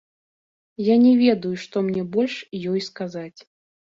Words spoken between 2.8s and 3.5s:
сказаць.